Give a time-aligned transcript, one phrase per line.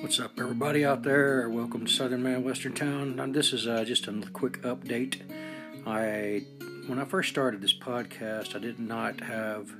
[0.00, 1.48] What's up, everybody out there?
[1.48, 3.32] Welcome to Southern Man Western Town.
[3.32, 5.20] This is uh, just a quick update.
[5.84, 6.44] I,
[6.86, 9.72] when I first started this podcast, I did not have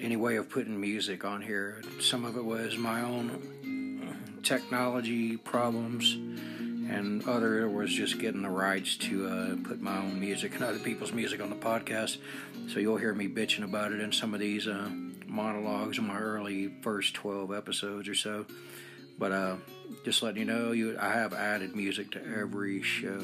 [0.00, 1.82] any way of putting music on here.
[1.98, 8.96] Some of it was my own technology problems, and other was just getting the rights
[8.98, 12.18] to uh, put my own music and other people's music on the podcast.
[12.68, 14.68] So you'll hear me bitching about it in some of these.
[14.68, 14.88] Uh,
[15.28, 18.46] monologues in my early first 12 episodes or so.
[19.18, 19.56] But uh,
[20.04, 23.22] just letting you know, you I have added music to every show.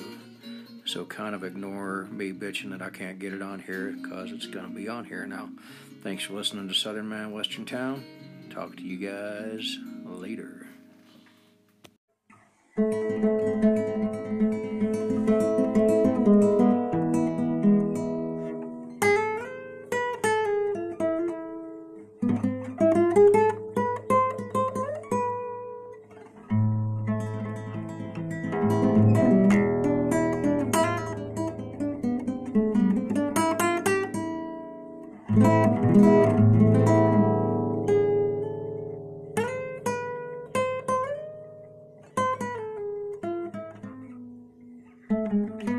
[0.86, 4.46] So kind of ignore me bitching that I can't get it on here because it's
[4.46, 5.48] going to be on here now.
[6.02, 8.04] Thanks for listening to Southern Man Western Town.
[8.50, 10.66] Talk to you guys later.
[45.34, 45.73] Welcome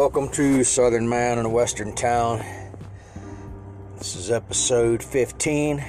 [0.00, 2.42] welcome to Southern Man in a Western Town.
[3.98, 5.84] This is episode 15.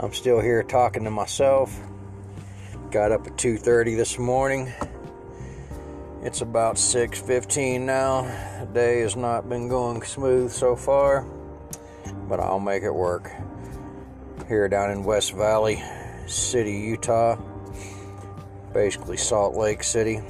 [0.00, 1.72] I'm still here talking to myself.
[2.90, 4.72] Got up at 2:30 this morning.
[6.24, 8.22] It's about 6:15 now.
[8.58, 11.24] The day has not been going smooth so far,
[12.28, 13.30] but I'll make it work.
[14.48, 15.80] Here down in West Valley
[16.26, 17.36] City, Utah,
[18.72, 20.22] basically Salt Lake City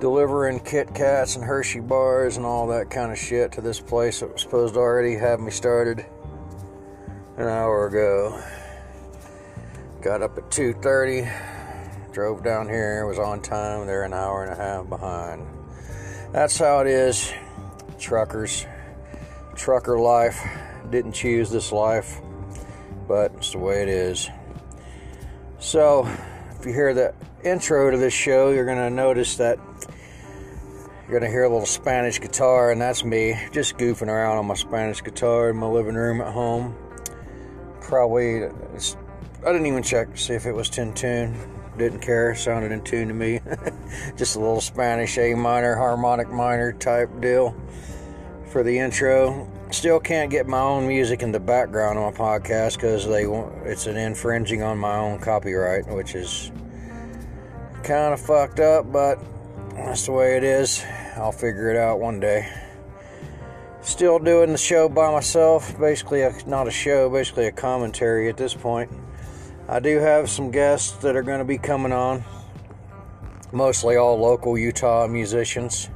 [0.00, 4.20] delivering Kit Kats and Hershey bars and all that kind of shit to this place
[4.20, 6.06] that was supposed to already have me started
[7.36, 8.40] an hour ago.
[10.00, 11.28] Got up at 2:30,
[12.12, 13.86] drove down here, was on time.
[13.86, 15.46] They're an hour and a half behind.
[16.32, 17.32] That's how it is.
[17.98, 18.66] Truckers,
[19.56, 20.40] trucker life.
[20.90, 22.20] Didn't choose this life,
[23.06, 24.30] but it's the way it is.
[25.58, 26.08] So,
[26.58, 27.14] if you hear the
[27.44, 29.58] intro to this show, you're going to notice that
[31.02, 34.46] you're going to hear a little Spanish guitar, and that's me just goofing around on
[34.46, 36.76] my Spanish guitar in my living room at home.
[37.80, 41.36] Probably, I didn't even check to see if it was in tune.
[41.78, 43.40] Didn't care, sounded in tune to me.
[44.16, 47.56] just a little Spanish A minor, harmonic minor type deal
[48.50, 49.48] for the intro.
[49.70, 53.66] Still can't get my own music in the background on my podcast because they want,
[53.66, 56.50] it's an infringing on my own copyright, which is
[57.84, 59.18] kind of fucked up, but
[59.74, 60.82] that's the way it is.
[61.16, 62.50] I'll figure it out one day.
[63.82, 65.78] Still doing the show by myself.
[65.78, 68.90] Basically, a, not a show, basically a commentary at this point.
[69.68, 72.24] I do have some guests that are going to be coming on,
[73.52, 75.90] mostly all local Utah musicians.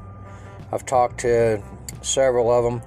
[0.70, 1.62] I've talked to
[2.02, 2.82] several of them.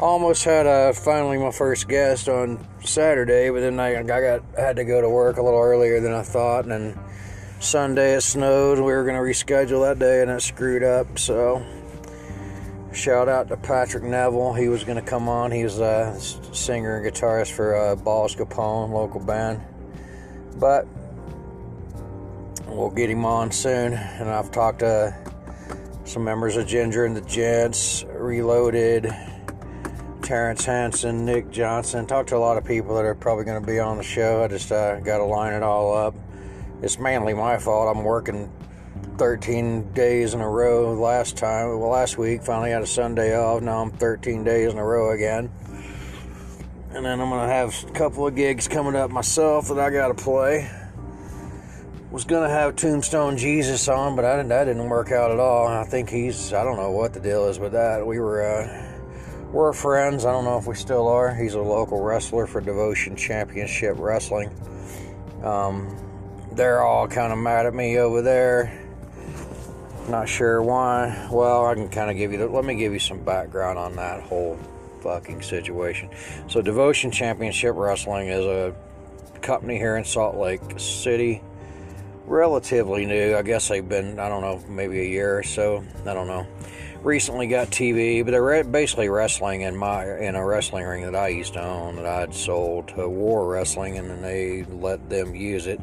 [0.00, 4.76] Almost had uh, finally my first guest on Saturday, but then I, I got had
[4.76, 6.98] to go to work a little earlier than I thought, and then
[7.60, 8.78] Sunday it snowed.
[8.78, 11.18] We were going to reschedule that day, and it screwed up.
[11.18, 11.62] So,
[12.94, 14.54] shout out to Patrick Neville.
[14.54, 15.50] He was going to come on.
[15.50, 19.60] He's a singer and guitarist for uh, Balls Capone, local band.
[20.56, 20.86] But
[22.68, 23.92] we'll get him on soon.
[23.92, 25.14] And I've talked to
[26.04, 29.14] some members of Ginger and the Gents, Reloaded,
[30.30, 32.06] Terrence Hanson, Nick Johnson.
[32.06, 34.44] Talked to a lot of people that are probably going to be on the show.
[34.44, 36.14] I just uh, got to line it all up.
[36.82, 37.96] It's mainly my fault.
[37.96, 38.48] I'm working
[39.18, 41.80] 13 days in a row last time.
[41.80, 43.60] Well, last week, finally had a Sunday off.
[43.60, 45.50] Now I'm 13 days in a row again.
[46.92, 49.90] And then I'm going to have a couple of gigs coming up myself that I
[49.90, 50.70] got to play.
[52.12, 55.40] Was going to have Tombstone Jesus on, but I didn't, that didn't work out at
[55.40, 55.66] all.
[55.66, 58.06] I think he's, I don't know what the deal is with that.
[58.06, 58.89] We were, uh,
[59.52, 60.24] we're friends.
[60.24, 61.34] I don't know if we still are.
[61.34, 64.50] He's a local wrestler for Devotion Championship Wrestling.
[65.42, 65.96] Um,
[66.52, 68.80] they're all kind of mad at me over there
[70.10, 71.28] not sure why.
[71.30, 73.96] Well, I can kind of give you the, let me give you some background on
[73.96, 74.58] that whole
[75.02, 76.10] fucking situation.
[76.48, 78.74] So, Devotion Championship Wrestling is a
[79.40, 81.42] company here in Salt Lake City.
[82.26, 83.36] Relatively new.
[83.36, 85.84] I guess they've been, I don't know, maybe a year or so.
[86.06, 86.46] I don't know.
[87.02, 91.28] Recently got TV, but they're basically wrestling in my in a wrestling ring that I
[91.28, 95.66] used to own that I'd sold to War Wrestling, and then they let them use
[95.66, 95.80] it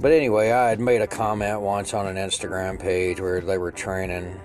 [0.00, 3.70] but anyway, I had made a comment once on an Instagram page where they were
[3.70, 4.40] training,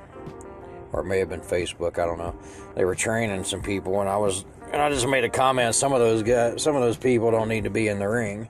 [0.91, 2.35] or it may have been Facebook, I don't know.
[2.75, 5.73] They were training some people, and I was, and I just made a comment.
[5.73, 8.47] Some of those guys, some of those people don't need to be in the ring,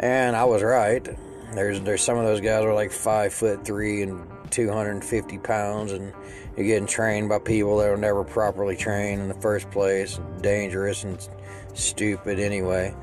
[0.00, 1.06] and I was right.
[1.54, 6.12] There's, there's some of those guys are like five foot three and 250 pounds, and
[6.56, 11.02] you're getting trained by people that were never properly trained in the first place, dangerous
[11.02, 11.28] and
[11.74, 12.94] stupid anyway.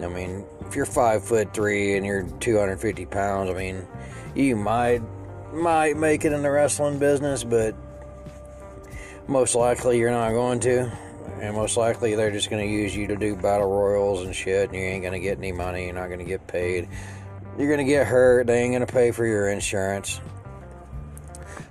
[0.00, 3.86] I mean, if you're five foot three and you're 250 pounds, I mean,
[4.34, 5.02] you might
[5.52, 7.74] might make it in the wrestling business, but
[9.26, 10.90] most likely you're not going to.
[11.40, 14.70] And most likely they're just going to use you to do battle royals and shit,
[14.70, 15.86] and you ain't going to get any money.
[15.86, 16.88] You're not going to get paid.
[17.58, 18.46] You're going to get hurt.
[18.46, 20.20] They ain't going to pay for your insurance.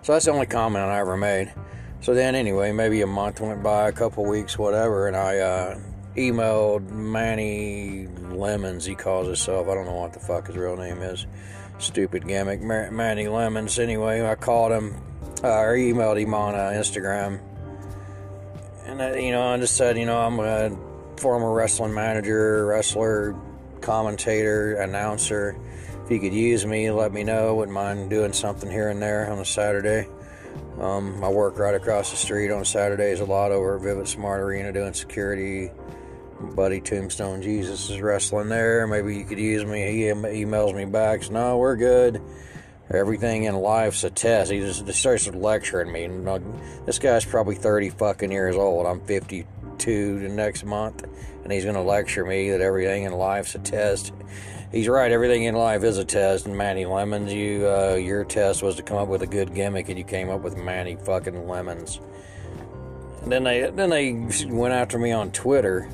[0.04, 1.54] So that's the only comment I ever made.
[2.02, 5.80] So then, anyway, maybe a month went by, a couple weeks, whatever, and I uh,
[6.16, 9.68] emailed Manny Lemons, he calls himself.
[9.68, 11.28] I don't know what the fuck his real name is.
[11.78, 12.62] Stupid gimmick.
[12.62, 13.80] Manny Lemons.
[13.80, 15.02] Anyway, I called him
[15.44, 17.40] uh, or emailed him on uh, Instagram.
[18.86, 20.76] And, uh, you know, I just said, you know, I'm a
[21.18, 23.36] former wrestling manager, wrestler,
[23.82, 25.56] commentator, announcer.
[26.12, 27.56] You could use me, let me know.
[27.56, 30.10] Wouldn't mind doing something here and there on a Saturday.
[30.78, 34.42] Um, I work right across the street on Saturdays a lot over at Vivint Smart
[34.42, 35.72] Arena doing security,
[36.42, 38.88] buddy Tombstone Jesus is wrestling there.
[38.88, 39.90] Maybe you could use me.
[39.90, 41.24] He emails me back.
[41.24, 42.22] So, no, we're good.
[42.94, 44.52] Everything in life's a test.
[44.52, 46.10] He just, starts lecturing me.
[46.86, 48.86] This guy's probably 30 fucking years old.
[48.86, 49.00] I'm
[49.82, 51.04] 52 the next month.
[51.44, 54.14] And he's going to lecture me that everything in life's a test.
[54.72, 55.12] He's right.
[55.12, 56.46] Everything in life is a test.
[56.46, 59.90] And Manny Lemons, you, uh, your test was to come up with a good gimmick,
[59.90, 62.00] and you came up with Manny fucking Lemons.
[63.24, 64.14] And then they, then they
[64.46, 65.90] went after me on Twitter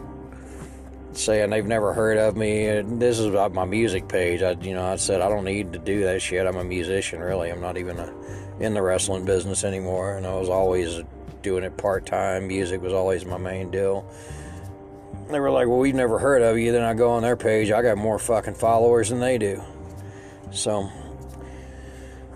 [1.14, 2.82] saying they've never heard of me.
[2.82, 4.44] This is my music page.
[4.44, 6.46] I, you know, I said I don't need to do that shit.
[6.46, 7.50] I'm a musician, really.
[7.50, 8.14] I'm not even a,
[8.60, 11.02] in the wrestling business anymore, and I was always
[11.42, 12.48] doing it part time.
[12.48, 14.10] Music was always my main deal.
[15.30, 17.72] They were like, "Well, we've never heard of you." Then I go on their page.
[17.72, 19.62] I got more fucking followers than they do.
[20.52, 20.90] So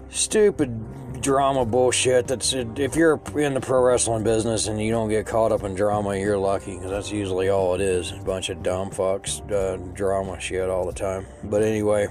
[0.09, 2.27] stupid drama bullshit.
[2.27, 5.75] That's if you're in the pro wrestling business and you don't get caught up in
[5.75, 8.11] drama, you're lucky because that's usually all it is.
[8.11, 11.25] A bunch of dumb fucks, uh, drama shit all the time.
[11.43, 12.07] But anyway.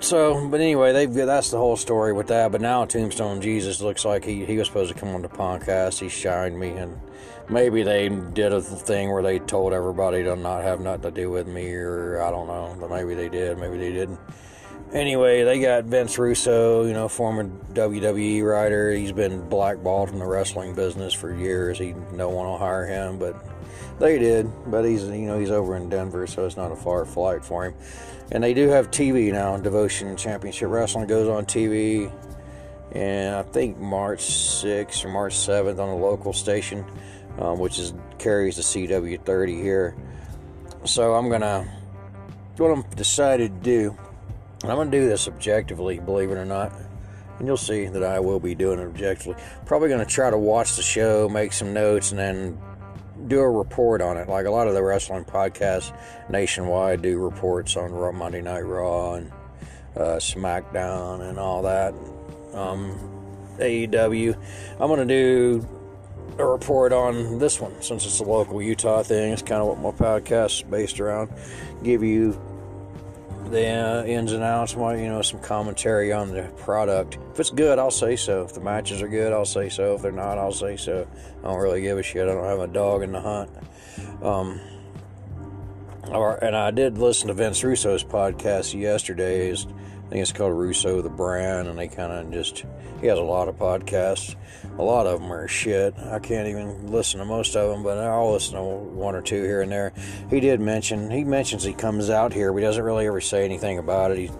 [0.00, 2.52] So, but anyway, they that's the whole story with that.
[2.52, 5.98] But now Tombstone Jesus looks like he, he was supposed to come on the podcast.
[5.98, 6.98] He shined me, and
[7.48, 11.30] maybe they did a thing where they told everybody to not have nothing to do
[11.30, 12.76] with me, or I don't know.
[12.78, 14.20] But maybe they did, maybe they didn't
[14.92, 18.92] anyway, they got Vince Russo, you know, former WWE writer.
[18.92, 21.78] He's been blackballed from the wrestling business for years.
[21.78, 23.36] He no one will hire him, but
[23.98, 24.50] they did.
[24.70, 27.66] But he's you know he's over in Denver, so it's not a far flight for
[27.66, 27.74] him.
[28.30, 29.56] And they do have TV now.
[29.56, 32.12] Devotion Championship Wrestling goes on TV,
[32.92, 36.84] and I think March 6th or March 7th on a local station,
[37.38, 39.96] um, which is carries the CW30 here.
[40.84, 41.66] So I'm gonna
[42.56, 43.96] what I'm decided to do
[44.64, 46.72] I'm to do this objectively, believe it or not.
[47.38, 49.36] And you'll see that I will be doing it objectively.
[49.64, 52.58] Probably going to try to watch the show, make some notes, and then
[53.26, 54.28] do a report on it.
[54.28, 55.96] Like a lot of the wrestling podcasts
[56.30, 59.32] nationwide do reports on Raw, Monday Night Raw and
[59.96, 61.94] uh, SmackDown and all that.
[62.54, 62.96] Um,
[63.58, 64.36] AEW.
[64.80, 65.68] I'm going to do
[66.38, 69.32] a report on this one since it's a local Utah thing.
[69.32, 71.30] It's kind of what my podcast is based around.
[71.82, 72.40] Give you
[73.50, 77.18] the uh, ins and outs, you know, some commentary on the product.
[77.32, 78.42] If it's good, I'll say so.
[78.42, 79.94] If the matches are good, I'll say so.
[79.94, 81.06] If they're not, I'll say so.
[81.42, 82.28] I don't really give a shit.
[82.28, 83.50] I don't have a dog in the hunt.
[84.22, 84.60] Um,
[86.10, 89.48] or, and I did listen to Vince Russo's podcast yesterday.
[89.48, 92.64] His, I think it's called Russo the Brand, and they kind of just
[93.00, 94.34] he has a lot of podcasts.
[94.78, 95.98] A lot of them are shit.
[95.98, 99.42] I can't even listen to most of them, but I'll listen to one or two
[99.42, 99.92] here and there.
[100.30, 103.44] He did mention he mentions he comes out here, but he doesn't really ever say
[103.44, 104.18] anything about it.
[104.18, 104.30] He,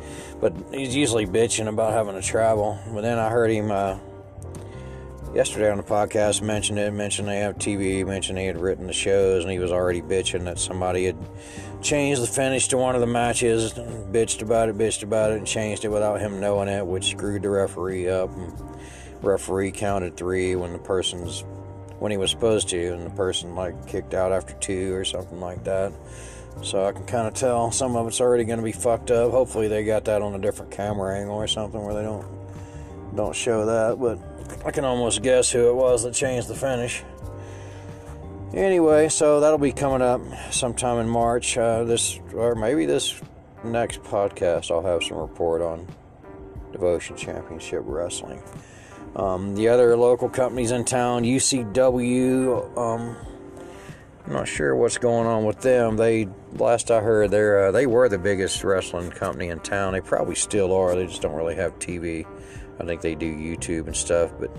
[0.40, 2.78] but he's usually bitching about having to travel.
[2.92, 3.99] But then I heard him uh,
[5.35, 8.92] yesterday on the podcast mention it, mentioned they have TV, mentioned he had written the
[8.92, 11.16] shows, and he was already bitching that somebody had
[11.83, 15.47] changed the finish to one of the matches, bitched about it, bitched about it, and
[15.49, 18.30] changed it without him knowing it, which screwed the referee up.
[18.37, 18.52] And
[19.23, 21.45] referee counted three when the person's
[21.99, 25.41] when he was supposed to, and the person like kicked out after two or something
[25.41, 25.93] like that.
[26.63, 29.31] So I can kind of tell some of it's already going to be fucked up.
[29.31, 32.27] Hopefully they got that on a different camera angle or something where they don't
[33.15, 34.19] don't show that, but
[34.67, 37.03] I can almost guess who it was that changed the finish.
[38.55, 40.21] Anyway, so that'll be coming up
[40.51, 41.57] sometime in March.
[41.57, 43.21] Uh, this or maybe this
[43.65, 45.87] next podcast, I'll have some report on
[46.73, 48.43] Devotion Championship Wrestling.
[49.17, 52.77] Um, the other local companies in town, UCW.
[52.77, 53.17] Um,
[54.27, 55.97] I'm not sure what's going on with them.
[55.97, 59.95] They, last I heard, they uh, they were the biggest wrestling company in town.
[59.95, 60.95] They probably still are.
[60.95, 62.27] They just don't really have TV.
[62.79, 64.50] I think they do YouTube and stuff, but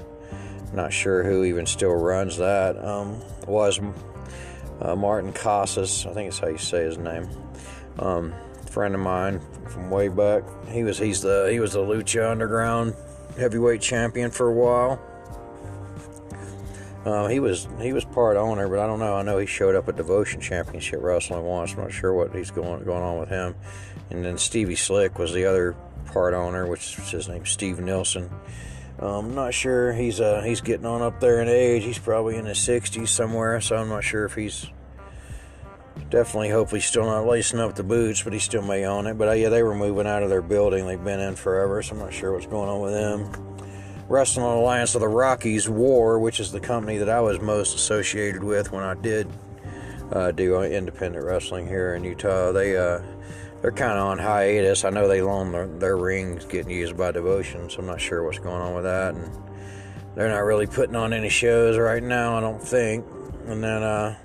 [0.73, 2.83] not sure who even still runs that.
[2.83, 3.79] Um, was
[4.81, 7.27] uh, Martin Casas, I think it's how you say his name.
[7.97, 8.33] Um,
[8.69, 10.43] friend of mine from way back.
[10.69, 12.95] He was he's the he was the Lucha Underground
[13.37, 14.99] heavyweight champion for a while.
[17.05, 19.15] Uh, he was he was part owner, but I don't know.
[19.15, 21.73] I know he showed up at Devotion Championship Wrestling once.
[21.73, 23.55] I'm not sure what he's going going on with him.
[24.09, 25.75] And then Stevie Slick was the other
[26.07, 28.29] part owner, which is his name, Steve Nilsson.
[28.99, 29.93] Um, I'm not sure.
[29.93, 31.83] He's uh, he's getting on up there in age.
[31.83, 34.67] He's probably in his 60s somewhere, so I'm not sure if he's
[36.09, 36.49] definitely.
[36.49, 39.17] Hopefully, still not lacing up the boots, but he still may own it.
[39.17, 40.85] But uh, yeah, they were moving out of their building.
[40.85, 43.31] They've been in forever, so I'm not sure what's going on with them.
[44.07, 48.43] Wrestling Alliance of the Rockies War, which is the company that I was most associated
[48.43, 49.27] with when I did
[50.11, 52.51] uh, do independent wrestling here in Utah.
[52.51, 53.01] They uh,
[53.61, 54.85] they're kind of on hiatus.
[54.85, 58.23] I know they loan their, their, rings getting used by Devotion, so I'm not sure
[58.23, 59.15] what's going on with that.
[59.15, 59.29] And
[60.15, 63.05] they're not really putting on any shows right now, I don't think.
[63.47, 64.15] And then uh,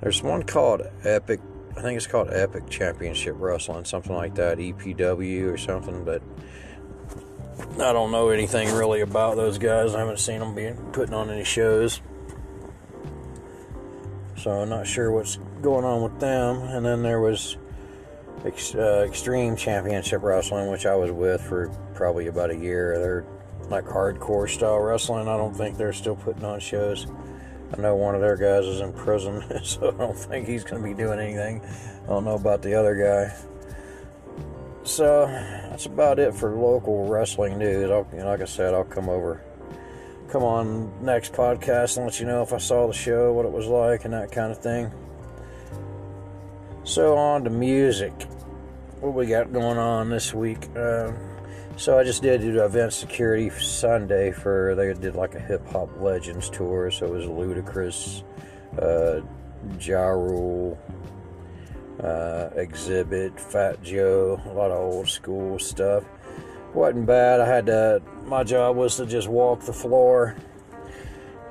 [0.00, 1.40] there's one called Epic.
[1.76, 6.04] I think it's called Epic Championship Wrestling, something like that, EPW or something.
[6.04, 6.22] But
[7.78, 9.94] I don't know anything really about those guys.
[9.94, 12.00] I haven't seen them being putting on any shows.
[14.36, 16.62] So I'm not sure what's going on with them.
[16.62, 17.58] And then there was
[18.44, 22.98] uh, Extreme Championship Wrestling, which I was with for probably about a year.
[22.98, 23.24] They're
[23.68, 25.28] like hardcore style wrestling.
[25.28, 27.06] I don't think they're still putting on shows.
[27.72, 30.82] I know one of their guys is in prison, so I don't think he's going
[30.82, 31.62] to be doing anything.
[32.04, 33.34] I don't know about the other guy.
[34.82, 37.90] So that's about it for local wrestling news.
[37.90, 39.42] I'll, you know, like I said, I'll come over,
[40.28, 43.52] come on next podcast and let you know if I saw the show, what it
[43.52, 44.90] was like, and that kind of thing.
[46.84, 48.12] So on to music.
[49.00, 50.68] What we got going on this week?
[50.76, 51.12] Uh,
[51.80, 56.50] so I just did event security Sunday for they did like a hip hop legends
[56.50, 56.90] tour.
[56.90, 58.22] So it was Ludacris,
[58.78, 59.22] uh,
[59.80, 60.78] Ja Rule,
[62.00, 66.04] uh, Xzibit, Fat Joe, a lot of old school stuff.
[66.74, 67.40] wasn't bad.
[67.40, 68.02] I had to.
[68.26, 70.36] My job was to just walk the floor,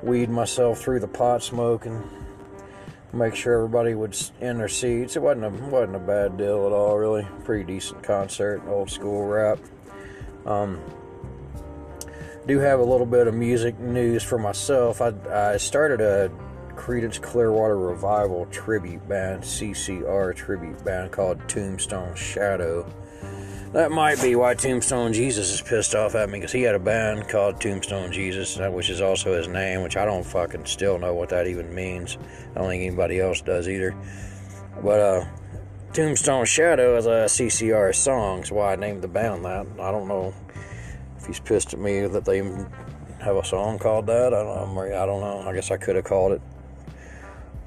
[0.00, 2.08] weed myself through the pot smoking
[3.12, 5.16] make sure everybody was in their seats.
[5.16, 7.26] It wasn't a wasn't a bad deal at all, really.
[7.42, 9.58] Pretty decent concert, old school rap.
[10.46, 10.80] Um,
[12.46, 15.00] do have a little bit of music news for myself.
[15.00, 16.30] I, I started a
[16.74, 22.90] Creedence Clearwater Revival tribute band, CCR tribute band called Tombstone Shadow.
[23.72, 26.80] That might be why Tombstone Jesus is pissed off at me because he had a
[26.80, 31.14] band called Tombstone Jesus, which is also his name, which I don't fucking still know
[31.14, 32.18] what that even means.
[32.56, 33.94] I don't think anybody else does either.
[34.82, 35.24] But uh,
[35.92, 39.66] Tombstone Shadow is a CCR song, so why I named the band that.
[39.80, 40.32] I don't know
[41.18, 42.38] if he's pissed at me that they
[43.18, 44.32] have a song called that.
[44.32, 44.78] I don't.
[44.78, 45.42] I don't know.
[45.48, 46.42] I guess I could have called it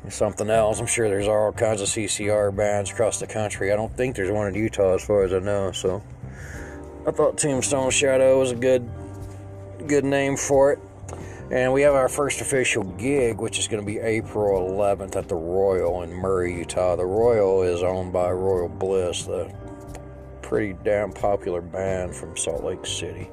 [0.07, 0.79] something else.
[0.79, 3.73] I'm sure there's all kinds of CCR bands across the country.
[3.73, 5.73] I don't think there's one in Utah as far as I know.
[5.73, 6.01] So
[7.05, 8.89] I thought Tombstone Shadow was a good
[9.85, 10.79] good name for it.
[11.53, 15.27] And we have our first official gig, which is going to be April 11th at
[15.27, 16.95] the Royal in Murray, Utah.
[16.95, 19.53] The Royal is owned by Royal Bliss, the
[20.41, 23.29] pretty damn popular band from Salt Lake City.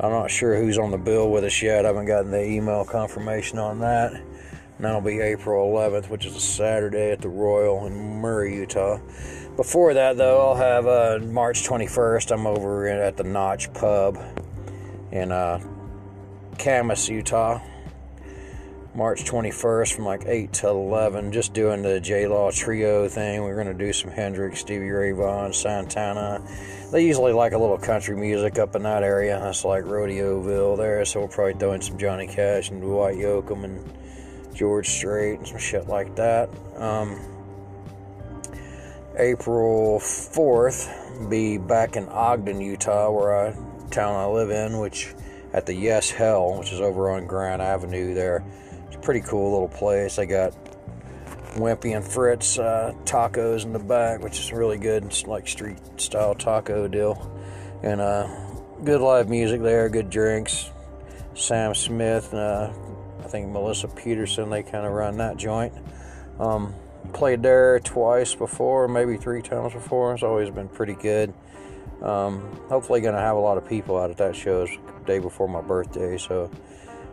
[0.00, 1.84] I'm not sure who's on the bill with us yet.
[1.84, 4.14] I haven't gotten the email confirmation on that.
[4.14, 4.24] And
[4.78, 8.98] that'll be April 11th, which is a Saturday at the Royal in Murray, Utah.
[9.56, 12.32] Before that, though, I'll have uh, March 21st.
[12.32, 14.18] I'm over at the Notch Pub
[15.10, 15.60] in uh,
[16.58, 17.60] Kamas, Utah.
[18.94, 23.42] March 21st from like 8 to 11, just doing the J Law Trio thing.
[23.42, 26.42] We're going to do some Hendrix, Stevie Ray Vaughan, Santana.
[26.90, 29.40] They usually like a little country music up in that area.
[29.40, 33.64] That's like Rodeoville there, so we'll probably throw in some Johnny Cash and Dwight Yoakam
[33.64, 33.92] and
[34.54, 36.50] George Strait and some shit like that.
[36.76, 37.18] Um,
[39.16, 43.54] April 4th, be back in Ogden, Utah, where I
[43.90, 45.14] town I live in, which
[45.52, 48.44] at the Yes Hell, which is over on Grant Avenue there
[48.86, 50.16] It's a pretty cool little place.
[50.16, 50.54] They got
[51.54, 55.04] Wimpy and Fritz uh, tacos in the back, which is really good.
[55.04, 57.30] It's like street style taco deal.
[57.82, 58.28] And uh,
[58.84, 60.70] good live music there, good drinks.
[61.34, 62.72] Sam Smith, uh,
[63.20, 65.72] I think Melissa Peterson, they kind of run that joint.
[66.38, 66.74] Um,
[67.12, 70.14] played there twice before, maybe three times before.
[70.14, 71.32] It's always been pretty good.
[72.02, 74.62] Um, hopefully, going to have a lot of people out at that show.
[74.62, 76.50] It's day before my birthday, so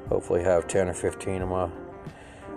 [0.10, 1.70] hopefully have 10 or 15 of my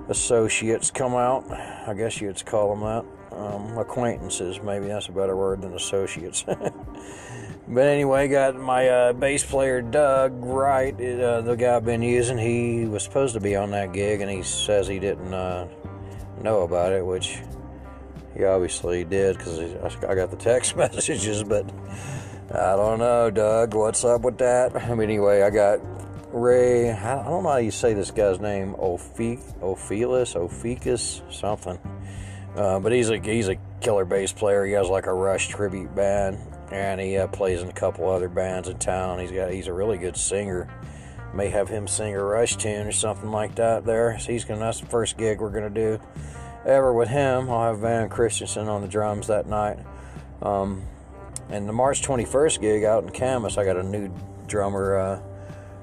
[0.09, 1.51] associates come out.
[1.51, 3.37] I guess you'd call them that.
[3.37, 6.43] Um, acquaintances, maybe that's a better word than associates.
[7.69, 12.37] but anyway, got my uh, bass player Doug Wright, uh, the guy I've been using.
[12.37, 15.67] He was supposed to be on that gig, and he says he didn't uh,
[16.43, 17.39] know about it, which
[18.37, 19.59] he obviously did because
[20.05, 21.43] I got the text messages.
[21.43, 21.65] But
[22.51, 23.75] I don't know, Doug.
[23.75, 24.77] What's up with that?
[24.83, 25.81] I mean, anyway, I got
[26.33, 31.79] Ray, I don't know how you say this guy's name, Ophi, Ophelis, Ophikus, something.
[32.57, 34.65] Uh, but he's a he's a killer bass player.
[34.65, 36.39] He has like a Rush tribute band,
[36.71, 39.19] and he uh, plays in a couple other bands in town.
[39.19, 40.69] He's got he's a really good singer.
[41.35, 43.85] May have him sing a Rush tune or something like that.
[43.85, 46.01] There, so he's gonna that's the first gig we're gonna do
[46.67, 47.51] ever with him.
[47.51, 49.79] I'll have Van Christensen on the drums that night.
[50.41, 50.83] Um,
[51.53, 54.11] and the March 21st gig out in Kamas, I got a new
[54.47, 54.97] drummer.
[54.97, 55.23] Uh,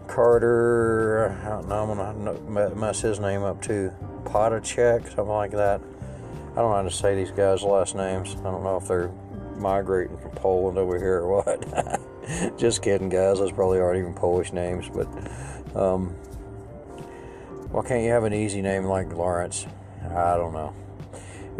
[0.08, 3.94] Carter, I don't know, I'm gonna mess his name up too.
[4.24, 5.82] Potachek, something like that.
[6.52, 8.36] I don't know how to say these guys' last names.
[8.40, 9.12] I don't know if they're
[9.56, 12.58] migrating from Poland over here or what.
[12.58, 13.38] Just kidding, guys.
[13.38, 15.08] Those probably aren't even Polish names, but
[15.76, 16.10] um,
[17.72, 19.68] why can't you have an easy name like Lawrence?
[20.04, 20.74] I don't know.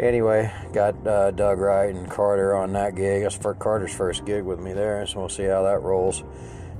[0.00, 3.22] Anyway, got uh, Doug Wright and Carter on that gig.
[3.22, 6.24] That's for Carter's first gig with me there, so we'll see how that rolls.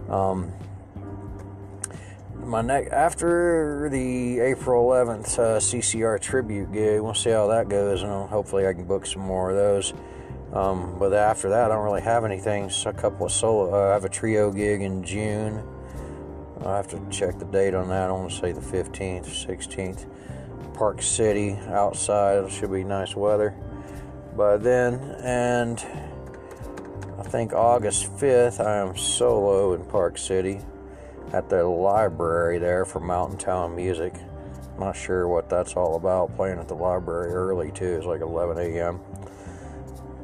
[0.08, 0.50] Um,
[2.34, 8.02] my next after the April 11th uh, CCR tribute gig, we'll see how that goes,
[8.02, 9.92] and hopefully I can book some more of those.
[10.54, 12.70] Um, but after that, I don't really have anything.
[12.86, 13.70] A couple of solo.
[13.70, 15.62] Uh, I have a trio gig in June.
[16.64, 18.08] I have to check the date on that.
[18.08, 20.06] I want to say the 15th or 16th.
[20.80, 22.42] Park City outside.
[22.42, 23.54] It should be nice weather
[24.34, 24.94] by then.
[25.22, 25.78] And
[27.18, 30.58] I think August 5th, I am solo in Park City
[31.34, 34.14] at the library there for Mountain Town Music.
[34.78, 36.34] Not sure what that's all about.
[36.34, 37.98] Playing at the library early too.
[37.98, 39.00] It's like 11 a.m.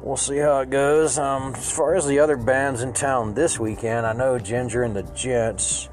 [0.01, 1.19] We'll see how it goes.
[1.19, 4.95] Um, as far as the other bands in town this weekend, I know Ginger and
[4.95, 5.87] the Gents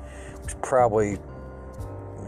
[0.62, 1.18] probably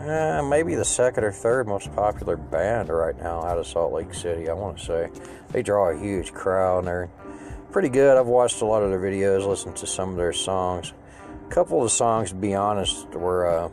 [0.09, 4.15] eh, maybe the second or third most popular band right now out of Salt Lake
[4.15, 4.49] City.
[4.49, 5.11] I want to say
[5.53, 7.11] they draw a huge crowd and they're
[7.73, 8.17] pretty good.
[8.17, 10.93] I've watched a lot of their videos, listened to some of their songs.
[11.47, 13.69] A couple of the songs, to be honest, were uh,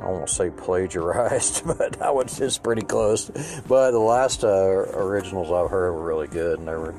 [0.00, 3.30] I won't say plagiarized, but I was just pretty close.
[3.66, 6.94] But the last uh, originals I've heard were really good, and they were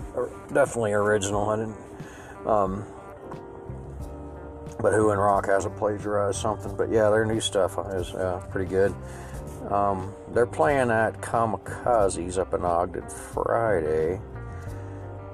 [0.53, 1.49] definitely original.
[1.49, 1.77] I didn't.
[2.45, 2.85] Um,
[4.81, 6.75] but Who in Rock hasn't plagiarized something.
[6.75, 8.93] But yeah, their new stuff is uh, pretty good.
[9.69, 14.19] Um, they're playing at Kamikazes up in Ogden Friday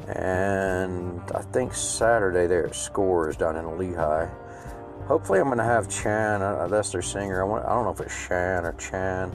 [0.08, 4.31] and I think Saturday they're at Scores down in Lehi.
[5.08, 6.41] Hopefully, I'm going to have Chan.
[6.41, 7.41] Uh, that's their singer.
[7.41, 9.31] I, want, I don't know if it's Shan or Chan.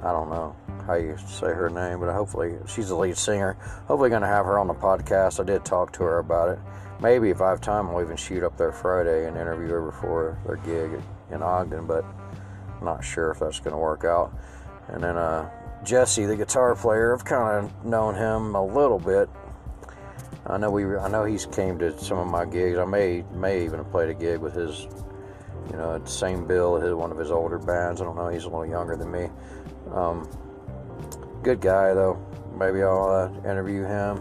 [0.00, 3.54] I don't know how you say her name, but hopefully she's the lead singer.
[3.86, 5.40] Hopefully, going to have her on the podcast.
[5.40, 6.58] I did talk to her about it.
[7.02, 10.38] Maybe if I have time, I'll even shoot up there Friday and interview her before
[10.46, 12.04] their gig in Ogden, but
[12.78, 14.32] I'm not sure if that's going to work out.
[14.88, 15.50] And then uh,
[15.84, 19.28] Jesse, the guitar player, I've kind of known him a little bit
[20.46, 20.84] I know we.
[20.84, 22.78] I know he's came to some of my gigs.
[22.78, 24.88] I may may even have played a gig with his,
[25.70, 28.00] you know, same bill his one of his older bands.
[28.00, 28.28] I don't know.
[28.28, 29.28] He's a little younger than me.
[29.92, 30.28] Um,
[31.42, 32.20] good guy though.
[32.58, 34.20] Maybe I'll uh, interview him.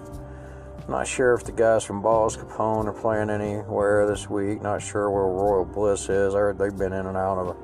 [0.87, 4.61] Not sure if the guys from Balls Capone are playing anywhere this week.
[4.61, 6.35] Not sure where Royal Bliss is.
[6.35, 7.55] I heard they've been in and out of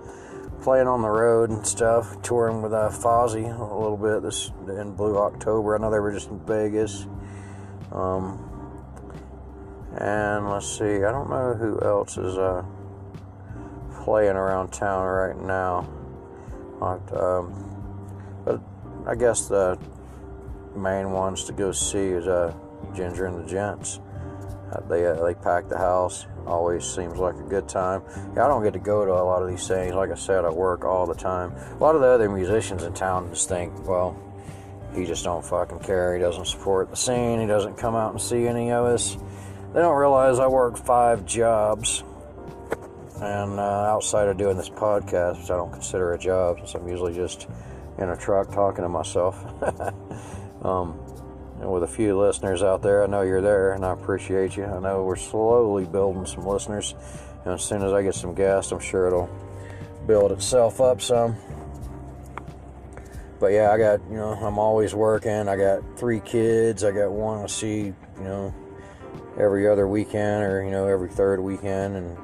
[0.61, 4.95] playing on the road and stuff, touring with uh, Fozzy a little bit this in
[4.95, 5.75] Blue October.
[5.75, 7.05] I know they were just in Vegas.
[7.91, 8.43] Um,
[9.97, 12.63] and let's see, I don't know who else is uh,
[14.03, 15.89] playing around town right now.
[16.81, 18.61] Um, but
[19.07, 19.79] I guess the
[20.75, 22.53] main ones to go see is uh,
[22.95, 23.99] Ginger and the Gents.
[24.71, 26.25] Uh, they uh, they pack the house.
[26.45, 28.03] Always seems like a good time.
[28.35, 29.93] Yeah, I don't get to go to a lot of these things.
[29.93, 31.53] Like I said, I work all the time.
[31.53, 34.17] A lot of the other musicians in town just think, well,
[34.93, 36.15] he just don't fucking care.
[36.15, 37.39] He doesn't support the scene.
[37.39, 39.17] He doesn't come out and see any of us.
[39.73, 42.03] They don't realize I work five jobs.
[43.21, 46.87] And uh, outside of doing this podcast, which I don't consider a job, since I'm
[46.87, 47.47] usually just
[47.97, 49.43] in a truck talking to myself.
[50.63, 50.99] um,
[51.59, 54.65] and with a few listeners out there, I know you're there, and I appreciate you.
[54.65, 56.93] I know we're slowly building some listeners,
[57.45, 59.29] and as soon as I get some guests, I'm sure it'll
[60.05, 61.35] build itself up some.
[63.39, 65.47] But yeah, I got you know I'm always working.
[65.47, 66.83] I got three kids.
[66.83, 68.53] I got one I see you know
[69.37, 72.17] every other weekend or you know every third weekend, and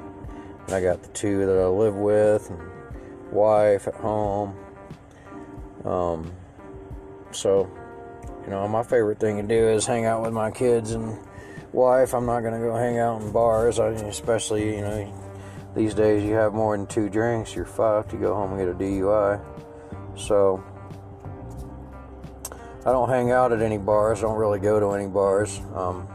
[0.70, 2.60] I got the two that I live with, and
[3.32, 4.56] wife at home.
[5.86, 6.32] Um,
[7.32, 7.70] so
[8.44, 11.18] you know, my favorite thing to do is hang out with my kids and
[11.72, 12.14] wife.
[12.14, 15.20] I'm not going to go hang out in bars, I, especially, you know,
[15.76, 18.14] these days you have more than two drinks, you're fucked.
[18.14, 19.42] You go home and get a DUI.
[20.18, 20.64] So,
[22.86, 25.60] I don't hang out at any bars, don't really go to any bars.
[25.74, 26.08] Um,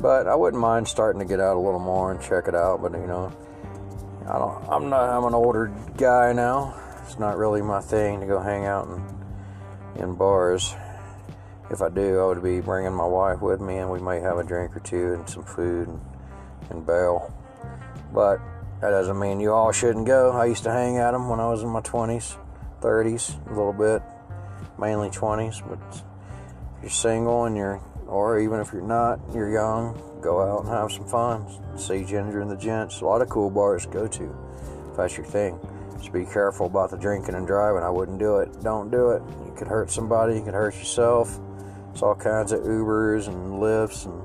[0.00, 2.82] but I wouldn't mind starting to get out a little more and check it out.
[2.82, 3.32] But, you know,
[4.28, 6.78] I don't, I'm not, I'm an older guy now.
[7.04, 10.74] It's not really my thing to go hang out in, in bars
[11.70, 14.38] if I do, I would be bringing my wife with me, and we may have
[14.38, 16.00] a drink or two and some food and,
[16.70, 17.32] and bail.
[18.12, 18.40] But
[18.80, 20.32] that doesn't mean you all shouldn't go.
[20.32, 22.36] I used to hang at them when I was in my 20s,
[22.80, 24.02] 30s, a little bit,
[24.78, 25.62] mainly 20s.
[25.68, 26.02] But if
[26.82, 30.90] you're single and you're, or even if you're not, you're young, go out and have
[30.90, 31.46] some fun.
[31.76, 33.02] See Ginger and the Gents.
[33.02, 34.36] A lot of cool bars to go to
[34.90, 35.58] if that's your thing.
[35.98, 37.82] Just be careful about the drinking and driving.
[37.82, 38.62] I wouldn't do it.
[38.62, 39.22] Don't do it.
[39.44, 41.38] You could hurt somebody, you could hurt yourself
[41.98, 44.22] it's all kinds of Ubers and Lyfts and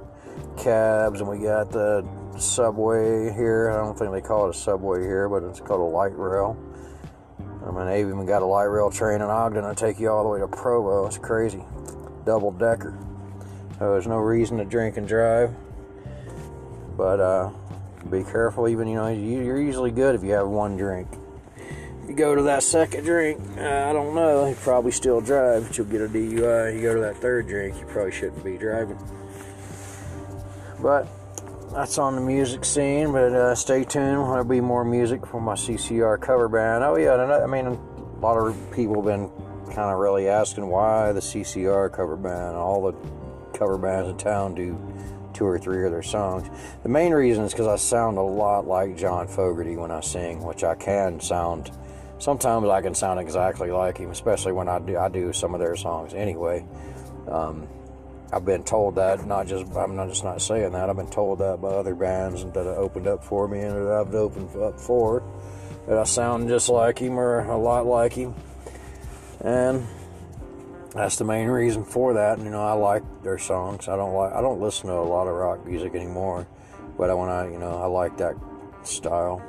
[0.59, 2.05] cabs, and we got the
[2.37, 3.71] subway here.
[3.71, 6.55] I don't think they call it a subway here, but it's called a light rail.
[7.65, 10.21] I mean, they even got a light rail train in Ogden to take you all
[10.21, 11.07] the way to Provo.
[11.07, 11.63] It's crazy.
[12.27, 12.95] Double decker.
[13.79, 15.51] So there's no reason to drink and drive.
[16.95, 17.49] But uh,
[18.07, 21.07] be careful, even, you know, you're usually good if you have one drink
[22.07, 25.77] you go to that second drink, uh, I don't know, you probably still drive, but
[25.77, 26.75] you'll get a DUI.
[26.75, 28.97] You go to that third drink, you probably shouldn't be driving.
[30.81, 31.07] But
[31.71, 34.17] that's on the music scene, but uh, stay tuned.
[34.17, 36.83] There'll be more music from my CCR cover band.
[36.83, 39.29] Oh, yeah, I mean, a lot of people have been
[39.73, 42.55] kind of really asking why the CCR cover band.
[42.55, 44.77] All the cover bands in town do
[45.33, 46.47] two or three of their songs.
[46.83, 50.43] The main reason is because I sound a lot like John Fogerty when I sing,
[50.43, 51.71] which I can sound
[52.23, 55.59] sometimes I can sound exactly like him, especially when I do I do some of
[55.59, 56.13] their songs.
[56.13, 56.65] Anyway,
[57.27, 57.67] um,
[58.31, 59.25] I've been told that.
[59.27, 60.89] Not just I'm not just not saying that.
[60.89, 63.93] I've been told that by other bands that have opened up for me and that
[63.93, 65.21] I've opened up for
[65.87, 68.33] that I sound just like him or a lot like him,
[69.41, 69.85] and
[70.95, 72.37] that's the main reason for that.
[72.37, 73.89] And, you know, I like their songs.
[73.89, 76.47] I don't like I don't listen to a lot of rock music anymore,
[76.97, 78.35] but when I you know I like that
[78.83, 79.41] style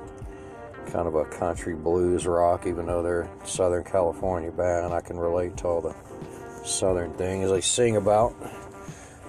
[0.87, 4.95] kind of a country blues rock, even though they're Southern California band.
[4.95, 5.95] I can relate to all the
[6.65, 8.35] Southern things they sing about.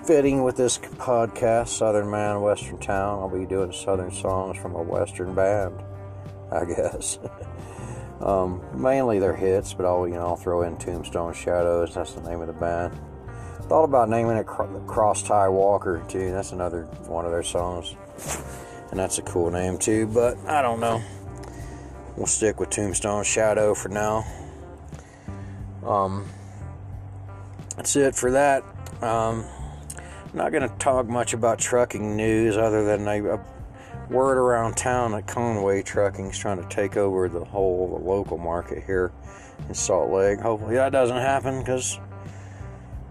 [0.05, 4.81] Fitting with this podcast, Southern Man, Western Town, I'll be doing Southern songs from a
[4.83, 5.81] Western band,
[6.51, 7.17] I guess.
[8.21, 11.95] um, mainly their hits, but I'll you know I'll throw in Tombstone Shadows.
[11.95, 12.93] That's the name of the band.
[13.63, 16.31] Thought about naming it Cross Tie Walker too.
[16.31, 17.95] That's another one of their songs,
[18.91, 20.05] and that's a cool name too.
[20.05, 21.01] But I don't know.
[22.17, 24.25] We'll stick with Tombstone Shadow for now.
[25.85, 26.25] Um,
[27.75, 28.63] that's it for that.
[29.01, 29.45] Um,
[29.97, 33.45] I'm not going to talk much about trucking news other than a, a,
[34.09, 38.83] word around town that Conway Trucking is trying to take over the whole local market
[38.83, 39.11] here
[39.67, 40.39] in Salt Lake.
[40.39, 41.99] Hopefully that doesn't happen because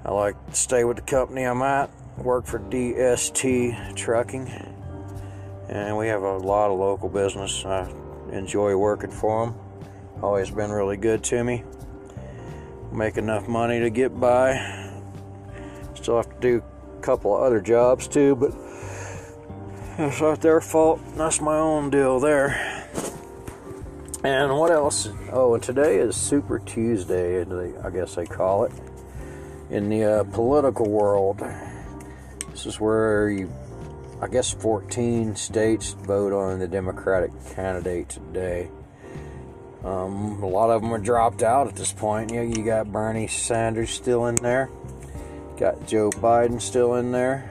[0.04, 1.90] I like to stay with the company I'm at.
[2.16, 4.48] Work for DST Trucking,
[5.68, 7.64] and we have a lot of local business.
[7.64, 7.92] I
[8.32, 9.54] enjoy working for them.
[10.22, 11.64] Always been really good to me.
[12.92, 14.92] Make enough money to get by.
[15.94, 16.62] Still have to do
[16.96, 18.52] a couple of other jobs too, but
[19.96, 21.00] that's not their fault.
[21.16, 22.84] That's my own deal there.
[24.24, 25.08] And what else?
[25.32, 28.72] Oh, and today is Super Tuesday, I guess they call it
[29.70, 31.42] in the uh, political world.
[32.50, 33.52] This is where you,
[34.20, 38.70] I guess, 14 states vote on the Democratic candidate today.
[39.84, 42.32] Um, a lot of them are dropped out at this point.
[42.32, 44.70] You, you got Bernie Sanders still in there,
[45.58, 47.48] got Joe Biden still in there,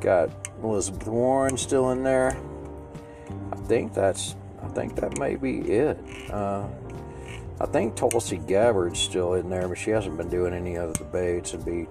[0.00, 0.30] got
[0.62, 2.36] Elizabeth Warren still in there.
[3.52, 5.98] I think that's, I think that may be it.
[6.30, 6.66] Uh,
[7.60, 11.54] I think Tulsi Gabbard's still in there, but she hasn't been doing any other debates
[11.54, 11.86] and be.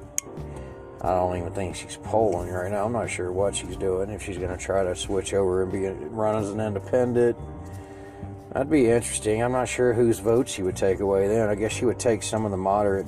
[1.03, 2.85] I don't even think she's polling right now.
[2.85, 4.09] I'm not sure what she's doing.
[4.09, 7.37] If she's going to try to switch over and be run as an independent,
[8.53, 9.43] that'd be interesting.
[9.43, 11.49] I'm not sure whose votes she would take away then.
[11.49, 13.07] I guess she would take some of the moderate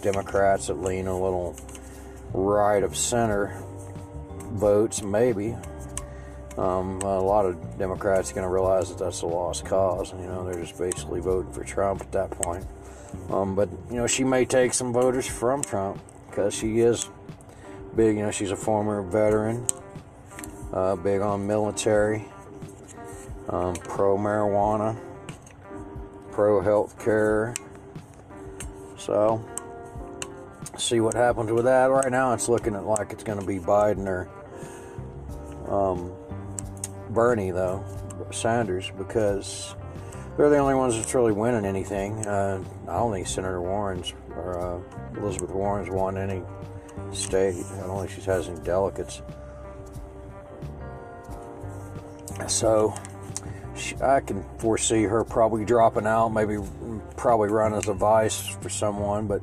[0.00, 1.54] Democrats that lean a little
[2.32, 3.62] right of center
[4.52, 5.54] votes, maybe.
[6.56, 10.12] Um, a lot of Democrats are going to realize that that's a lost cause.
[10.12, 12.64] You know, they're just basically voting for Trump at that point.
[13.30, 17.08] Um, but you know, she may take some voters from Trump because she is
[17.98, 18.16] big.
[18.16, 19.66] You know, she's a former veteran,
[20.72, 22.24] uh, big on military,
[23.48, 24.96] um, pro marijuana,
[26.30, 27.54] pro health care.
[28.96, 29.44] So,
[30.78, 31.86] see what happens with that.
[31.86, 34.30] Right now, it's looking like it's going to be Biden or.
[35.68, 36.12] Um,
[37.10, 37.84] Bernie, though,
[38.30, 39.74] Sanders, because
[40.36, 42.26] they're the only ones that's really winning anything.
[42.26, 46.42] Uh, I don't think Senator Warren's or uh, Elizabeth Warren's won any
[47.12, 47.64] state.
[47.74, 49.22] I don't think she has any delegates.
[52.46, 52.94] So
[53.76, 56.58] she, I can foresee her probably dropping out, maybe
[57.16, 59.42] probably run as a vice for someone, but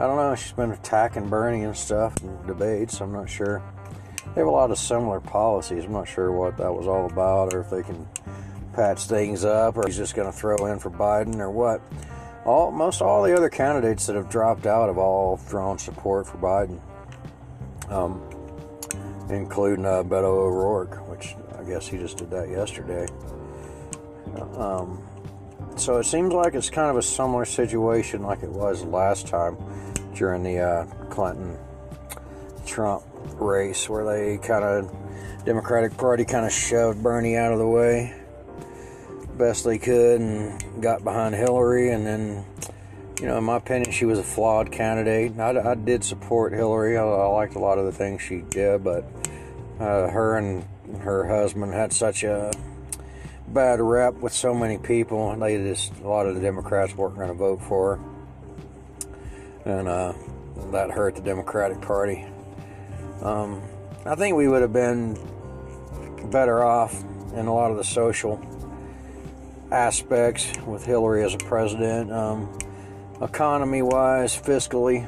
[0.00, 0.34] I don't know.
[0.34, 3.00] She's been attacking Bernie and stuff in debates.
[3.00, 3.62] I'm not sure
[4.34, 5.84] they have a lot of similar policies.
[5.84, 8.08] I'm not sure what that was all about, or if they can
[8.72, 11.80] patch things up, or he's just going to throw in for Biden, or what.
[12.44, 16.36] All most all the other candidates that have dropped out have all thrown support for
[16.38, 16.78] Biden,
[17.90, 18.22] um,
[19.30, 23.06] including uh, Beto O'Rourke, which I guess he just did that yesterday.
[24.56, 25.02] Um,
[25.76, 29.56] so it seems like it's kind of a similar situation like it was last time
[30.14, 31.56] during the uh, Clinton
[32.66, 33.04] Trump
[33.34, 34.94] race where they kind of
[35.44, 38.14] Democratic Party kind of shoved Bernie out of the way
[39.36, 41.90] best they could and got behind Hillary.
[41.90, 42.44] And then
[43.20, 45.38] you know in my opinion she was a flawed candidate.
[45.38, 46.96] I, I did support Hillary.
[46.96, 49.04] I, I, liked a lot of the things she did but
[49.78, 50.64] uh, her and
[51.00, 52.52] her husband had such a
[53.48, 55.34] bad rep with so many people.
[55.36, 59.78] They just a lot of the Democrats weren't going to vote for her.
[59.78, 60.12] And uh,
[60.72, 62.26] that hurt the Democratic Party.
[63.22, 63.62] Um,
[64.04, 65.18] I think we would have been
[66.30, 67.02] better off
[67.34, 68.36] in a lot of the social
[69.74, 72.12] aspects with Hillary as a president.
[72.12, 72.56] Um,
[73.20, 75.06] economy wise, fiscally,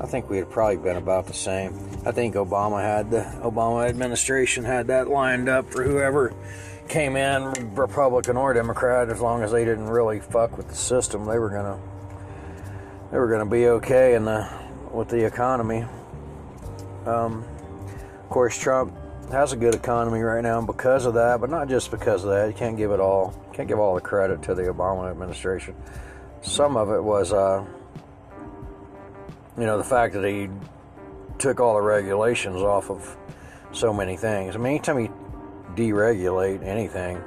[0.00, 1.74] I think we had probably been about the same.
[2.04, 6.34] I think Obama had the Obama administration had that lined up for whoever
[6.88, 11.26] came in, Republican or Democrat, as long as they didn't really fuck with the system,
[11.26, 11.78] they were gonna
[13.10, 14.48] they were gonna be okay in the
[14.92, 15.84] with the economy.
[17.06, 17.44] Um,
[18.22, 18.94] of course, Trump
[19.30, 22.46] has a good economy right now because of that, but not just because of that.
[22.46, 23.34] You can't give it all.
[23.58, 25.74] Can't give all the credit to the Obama administration.
[26.42, 27.66] Some of it was, uh,
[29.58, 30.48] you know, the fact that he
[31.40, 33.16] took all the regulations off of
[33.72, 34.54] so many things.
[34.54, 35.12] I mean, anytime you
[35.74, 37.20] deregulate anything,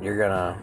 [0.00, 0.56] you're gonna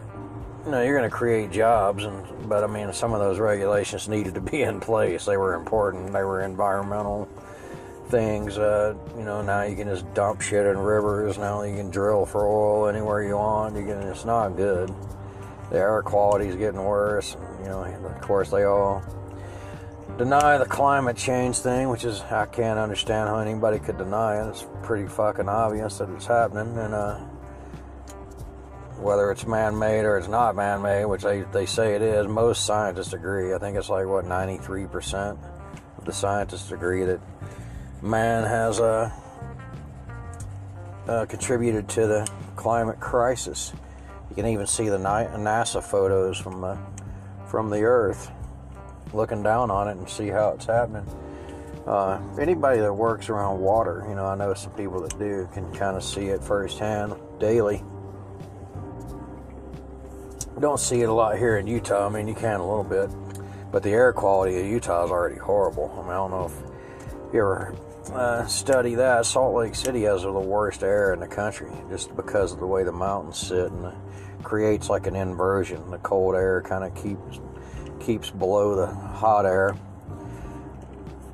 [0.64, 4.32] you know, you're to create jobs, and but I mean, some of those regulations needed
[4.36, 5.26] to be in place.
[5.26, 6.10] They were important.
[6.10, 7.28] They were environmental
[8.08, 8.58] things.
[8.58, 11.38] Uh, you know, now you can just dump shit in rivers.
[11.38, 13.76] Now you can drill for oil anywhere you want.
[13.76, 14.02] You can.
[14.02, 14.92] It's not good.
[15.70, 17.36] The air quality is getting worse.
[17.62, 19.02] You know, of course, they all
[20.16, 24.48] deny the climate change thing, which is I can't understand how anybody could deny it.
[24.50, 27.18] It's pretty fucking obvious that it's happening, and uh,
[28.98, 33.12] whether it's man-made or it's not man-made, which they, they say it is, most scientists
[33.12, 33.54] agree.
[33.54, 35.38] I think it's like what 93%
[35.98, 37.20] of the scientists agree that
[38.02, 39.10] man has uh,
[41.08, 43.72] uh, contributed to the climate crisis.
[44.30, 46.78] You can even see the NASA photos from the
[47.48, 48.30] from the Earth,
[49.12, 51.06] looking down on it and see how it's happening.
[51.86, 55.72] Uh, anybody that works around water, you know, I know some people that do, can
[55.72, 57.82] kind of see it firsthand daily
[60.60, 62.06] don't see it a lot here in Utah.
[62.06, 63.10] I mean, you can a little bit,
[63.70, 65.92] but the air quality of Utah is already horrible.
[65.98, 66.75] I mean, I don't know if
[67.32, 67.74] you ever
[68.12, 72.52] uh, study that, Salt Lake City has the worst air in the country just because
[72.52, 73.94] of the way the mountains sit and it
[74.44, 75.90] creates like an inversion.
[75.90, 77.40] The cold air kind of keeps
[78.00, 79.76] keeps below the hot air.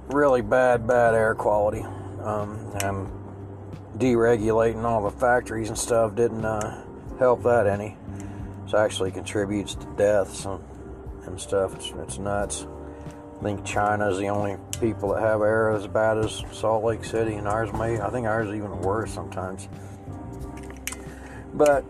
[0.09, 1.83] Really bad, bad air quality.
[2.23, 3.09] Um, and
[3.99, 6.85] deregulating all the factories and stuff didn't uh,
[7.19, 7.97] help that any.
[8.67, 10.63] It actually contributes to deaths and,
[11.27, 11.75] and stuff.
[11.75, 12.67] It's, it's nuts.
[13.43, 17.35] I think China's the only people that have air as bad as Salt Lake City,
[17.35, 18.01] and ours may.
[18.01, 19.69] I think ours is even worse sometimes.
[21.53, 21.85] But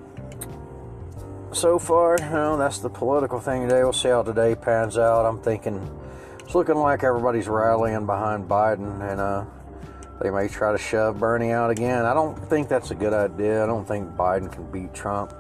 [1.53, 3.83] so far, you know, that's the political thing today.
[3.83, 5.27] We'll see how today pans out.
[5.27, 5.91] I'm thinking
[6.41, 9.45] it's looking like everybody's rallying behind Biden, and uh,
[10.23, 12.07] they may try to shove Bernie out again.
[12.07, 13.63] I don't think that's a good idea.
[13.63, 15.35] I don't think Biden can beat Trump.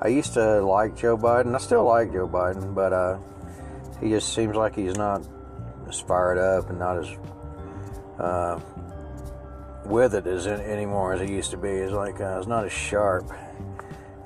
[0.00, 1.54] I used to like Joe Biden.
[1.54, 3.18] I still like Joe Biden, but uh,
[4.00, 5.22] he just seems like he's not
[5.90, 7.08] as fired up and not as
[8.18, 8.60] uh,
[9.84, 11.82] with it as anymore as he used to be.
[11.82, 13.30] He's like uh, he's not as sharp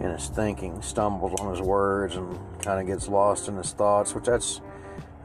[0.01, 4.15] in his thinking, stumbles on his words, and kind of gets lost in his thoughts.
[4.15, 4.61] Which that's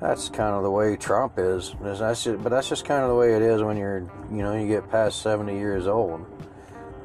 [0.01, 1.75] that's kind of the way Trump is.
[1.81, 4.55] That's just, but that's just kind of the way it is when you're you know
[4.55, 6.25] you get past 70 years old.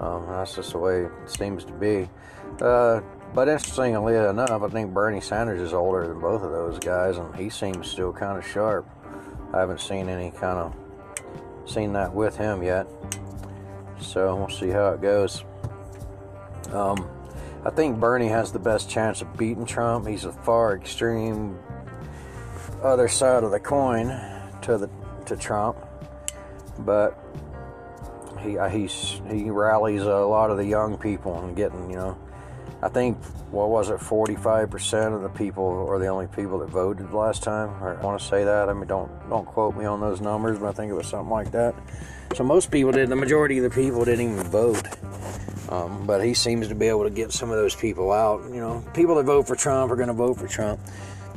[0.00, 2.08] Um, that's just the way it seems to be.
[2.60, 3.00] Uh,
[3.34, 7.34] but interestingly enough, I think Bernie Sanders is older than both of those guys, and
[7.34, 8.88] he seems still kind of sharp.
[9.54, 10.74] I haven't seen any kind of
[11.64, 12.88] seen that with him yet.
[14.00, 15.44] So we'll see how it goes.
[16.72, 17.08] Um,
[17.64, 20.08] I think Bernie has the best chance of beating Trump.
[20.08, 21.58] He's a far extreme
[22.82, 24.08] other side of the coin
[24.62, 24.90] to the
[25.26, 25.78] to Trump,
[26.80, 27.18] but
[28.40, 32.18] he uh, he's he rallies a lot of the young people and getting you know
[32.84, 33.16] I think
[33.50, 37.70] what was it, 45% of the people are the only people that voted last time.
[37.82, 38.68] I want to say that.
[38.68, 41.30] I mean, don't don't quote me on those numbers, but I think it was something
[41.30, 41.74] like that.
[42.34, 43.08] So most people did.
[43.08, 44.86] The majority of the people didn't even vote.
[45.70, 48.42] Um, but he seems to be able to get some of those people out.
[48.50, 50.78] You know, people that vote for Trump are going to vote for Trump.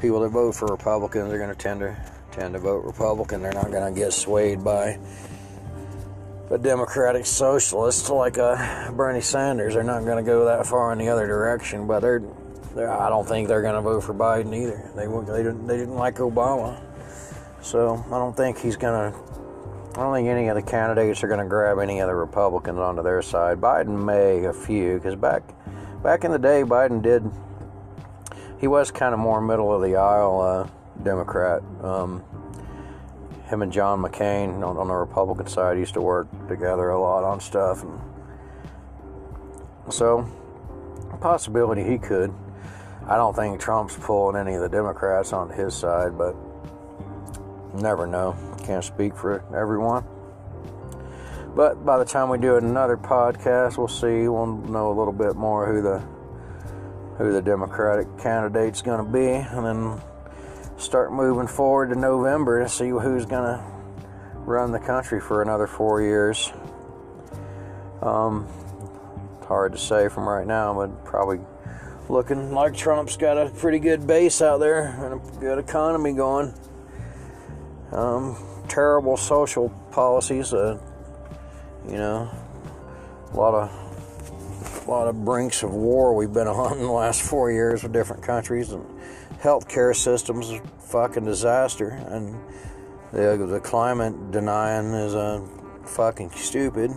[0.02, 1.96] People that vote for Republicans are going to tend to
[2.32, 3.42] tend to vote Republican.
[3.42, 5.00] They're not going to get swayed by
[6.50, 9.74] a Democratic socialist like a Bernie Sanders.
[9.74, 12.22] They're not going to go that far in the other direction, but they're,
[12.74, 14.90] they're I don't think they're going to vote for Biden either.
[14.96, 16.82] They they didn't they didn't like Obama,
[17.62, 19.20] so I don't think he's going to.
[19.96, 22.78] I don't think any of the candidates are going to grab any of the Republicans
[22.78, 23.60] onto their side.
[23.60, 25.42] Biden may a few because back
[26.04, 27.30] back in the day, Biden did.
[28.60, 31.62] He was kind of more middle of the aisle uh, Democrat.
[31.84, 32.24] Um,
[33.48, 37.24] him and John McCain on, on the Republican side used to work together a lot
[37.24, 38.00] on stuff, and
[39.90, 40.30] so
[41.18, 42.34] possibility he could.
[43.08, 46.36] I don't think Trump's pulling any of the Democrats on his side, but
[47.74, 48.36] never know.
[48.64, 50.04] Can't speak for everyone.
[51.56, 54.28] But by the time we do another podcast, we'll see.
[54.28, 56.00] We'll know a little bit more who the
[57.18, 60.02] who the Democratic candidate's going to be, and then
[60.78, 63.64] start moving forward to November to see who's going to
[64.36, 66.52] run the country for another four years.
[68.02, 68.48] Um,
[69.48, 71.40] hard to say from right now, but probably
[72.10, 76.54] looking like Trump's got a pretty good base out there and a good economy going.
[77.92, 78.38] Um,
[78.68, 80.78] terrible social policies, uh,
[81.88, 82.30] you know,
[83.34, 83.88] a lot of
[84.86, 87.92] a lot of brinks of war we've been on in the last four years with
[87.92, 88.86] different countries and
[89.42, 92.40] healthcare system's a fucking disaster, and
[93.12, 95.48] the the climate denying is a uh,
[95.86, 96.92] fucking stupid.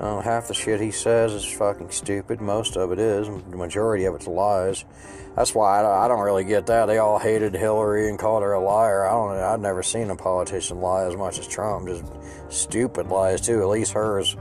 [0.00, 2.40] Uh, half the shit he says is fucking stupid.
[2.40, 3.28] Most of it is.
[3.28, 4.84] The majority of it's lies.
[5.36, 6.86] That's why I, I don't really get that.
[6.86, 9.06] They all hated Hillary and called her a liar.
[9.06, 9.36] I don't.
[9.38, 11.86] I've never seen a politician lie as much as Trump.
[11.86, 12.04] Just
[12.48, 13.60] stupid lies too.
[13.60, 14.36] At least hers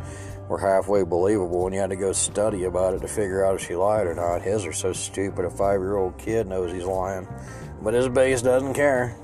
[0.51, 3.65] were halfway believable, and you had to go study about it to figure out if
[3.65, 4.41] she lied or not.
[4.41, 7.25] His are so stupid, a five year old kid knows he's lying.
[7.81, 9.15] But his base doesn't care.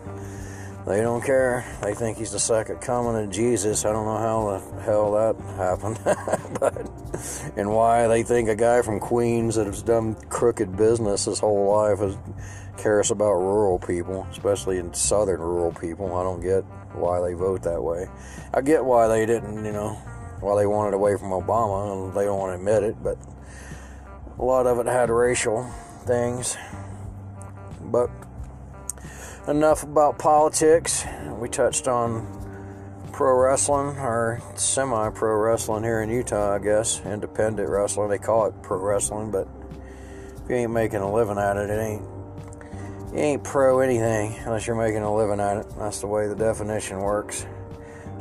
[0.87, 1.65] They don't care.
[1.83, 3.83] They think he's the second coming of Jesus.
[3.83, 5.99] I don't know how the hell that happened.
[6.61, 11.39] but, and why they think a guy from Queens that has done crooked business his
[11.39, 12.15] whole life is,
[12.77, 16.15] cares about rural people, especially in southern rural people.
[16.15, 16.63] I don't get
[16.95, 18.07] why they vote that way.
[18.53, 20.01] I get why they didn't, you know,
[20.41, 23.17] well, they wanted away from Obama, and they don't want to admit it, but
[24.37, 25.63] a lot of it had racial
[26.05, 26.55] things.
[27.81, 28.09] But
[29.47, 31.05] enough about politics.
[31.39, 32.33] We touched on
[33.13, 37.01] pro wrestling, or semi pro wrestling here in Utah, I guess.
[37.03, 38.09] Independent wrestling.
[38.09, 39.47] They call it pro wrestling, but
[40.43, 42.03] if you ain't making a living at it, it ain't.
[43.11, 45.65] You ain't pro anything unless you're making a living at it.
[45.79, 47.45] That's the way the definition works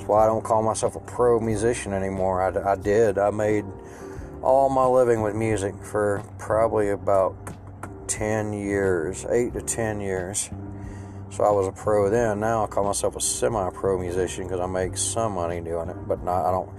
[0.06, 2.42] why I don't call myself a pro musician anymore.
[2.42, 3.18] I, I did.
[3.18, 3.64] I made
[4.42, 7.34] all my living with music for probably about
[8.08, 10.50] 10 years, 8 to 10 years.
[11.30, 12.40] So I was a pro then.
[12.40, 16.22] Now I call myself a semi-pro musician because I make some money doing it, but
[16.22, 16.46] not.
[16.46, 16.70] I don't.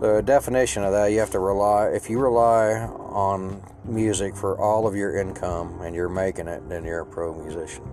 [0.00, 1.88] The definition of that, you have to rely.
[1.88, 6.84] If you rely on music for all of your income and you're making it, then
[6.84, 7.84] you're a pro musician.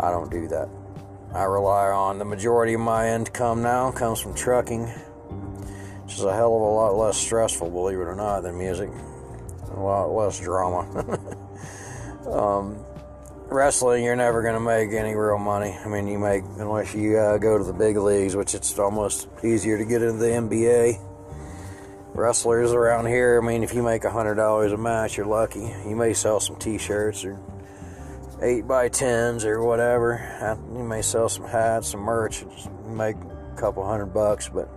[0.00, 0.68] I don't do that.
[1.34, 6.34] I rely on the majority of my income now comes from trucking, which is a
[6.34, 8.90] hell of a lot less stressful, believe it or not, than music.
[9.70, 10.82] A lot less drama.
[12.30, 12.84] um,
[13.46, 15.70] wrestling, you're never going to make any real money.
[15.82, 19.26] I mean, you make, unless you uh, go to the big leagues, which it's almost
[19.42, 21.00] easier to get into the NBA.
[22.12, 25.74] Wrestlers around here, I mean, if you make $100 a match, you're lucky.
[25.86, 27.40] You may sell some t shirts or
[28.42, 30.58] 8 by 10s or whatever.
[30.74, 32.44] You may sell some hats, some merch,
[32.86, 34.68] make a couple hundred bucks, but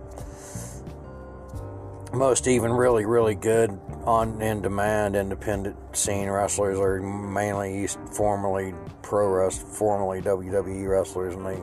[2.12, 9.28] most even really, really good on in demand independent scene wrestlers are mainly formerly pro
[9.28, 11.56] wrestling, formerly WWE wrestlers, and they,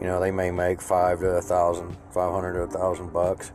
[0.00, 3.52] you know, they may make five to a thousand, five hundred to a thousand bucks.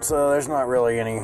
[0.00, 1.20] So there's not really any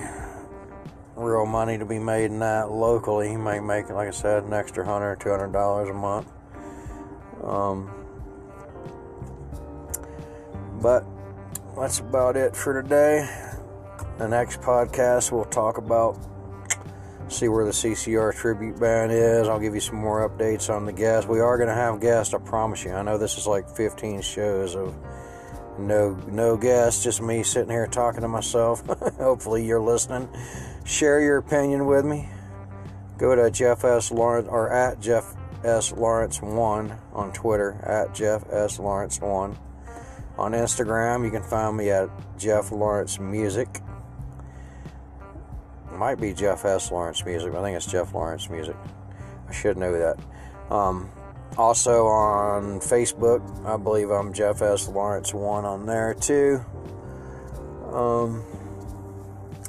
[1.18, 3.32] real money to be made in that locally.
[3.32, 6.30] You might make, like I said, an extra hundred two hundred dollars a month.
[7.42, 7.90] Um,
[10.80, 11.04] but
[11.76, 13.28] that's about it for today.
[14.18, 16.18] The next podcast we'll talk about
[17.30, 19.48] see where the CCR tribute band is.
[19.48, 21.28] I'll give you some more updates on the guests.
[21.28, 22.92] We are going to have guests, I promise you.
[22.92, 24.96] I know this is like 15 shows of
[25.78, 28.84] no no guests, just me sitting here talking to myself.
[29.18, 30.28] Hopefully you're listening.
[30.88, 32.30] Share your opinion with me.
[33.18, 34.10] Go to Jeff S.
[34.10, 35.92] Lawrence or at Jeff S.
[35.92, 38.78] Lawrence one on Twitter at Jeff S.
[38.78, 39.58] Lawrence one.
[40.38, 42.08] On Instagram, you can find me at
[42.38, 43.68] Jeff Lawrence Music.
[45.92, 46.90] Might be Jeff S.
[46.90, 48.76] Lawrence Music, I think it's Jeff Lawrence Music.
[49.46, 50.18] I should know that.
[50.74, 51.10] Um,
[51.58, 54.88] also on Facebook, I believe I'm Jeff S.
[54.88, 56.64] Lawrence one on there too.
[57.92, 58.42] Um,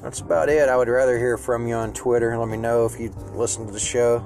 [0.01, 0.69] that's about it.
[0.69, 2.37] I would rather hear from you on Twitter.
[2.37, 4.23] Let me know if you listen to the show.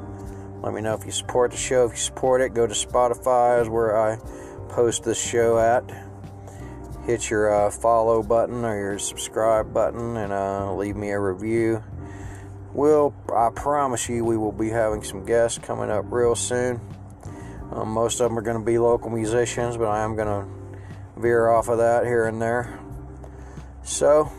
[0.61, 1.85] Let me know if you support the show.
[1.85, 4.17] If you support it, go to Spotify, is where I
[4.69, 5.83] post this show at
[7.05, 11.83] hit your uh, follow button or your subscribe button and uh, leave me a review.
[12.73, 16.79] Will I promise you we will be having some guests coming up real soon.
[17.71, 21.19] Um, most of them are going to be local musicians, but I am going to
[21.19, 22.79] veer off of that here and there.
[23.83, 24.31] So,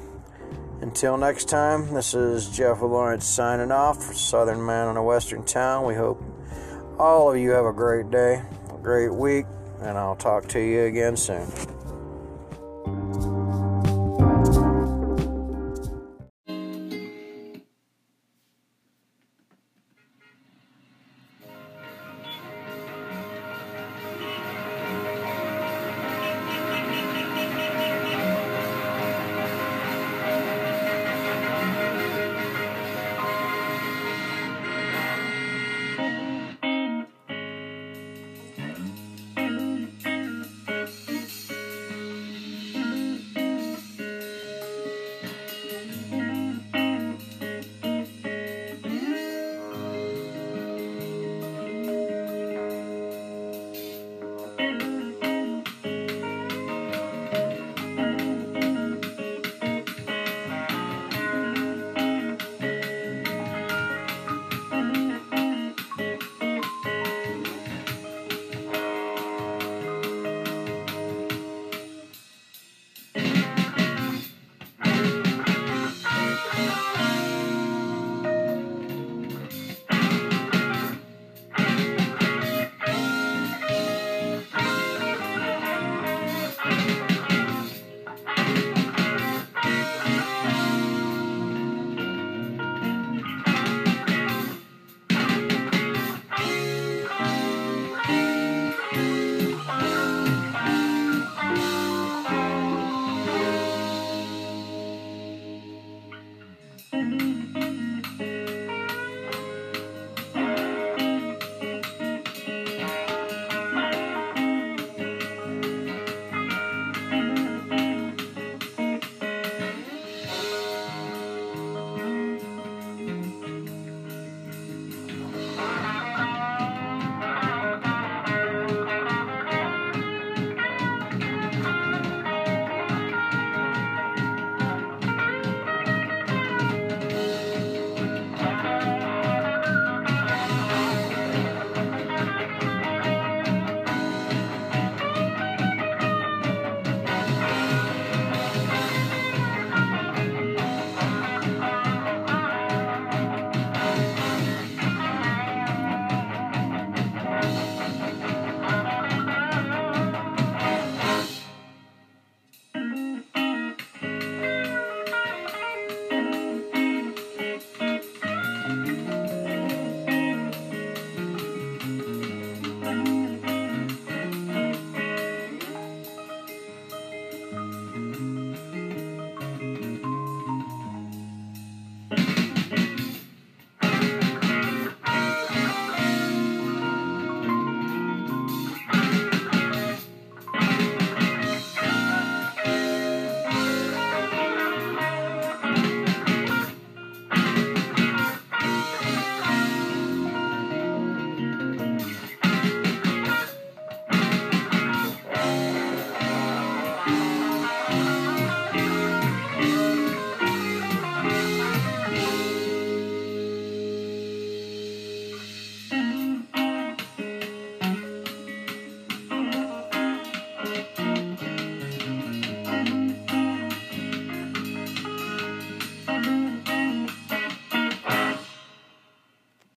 [0.85, 5.43] until next time, this is Jeff Lawrence signing off, for Southern Man in a Western
[5.43, 5.87] Town.
[5.87, 6.23] We hope
[6.99, 9.47] all of you have a great day, a great week,
[9.81, 11.47] and I'll talk to you again soon.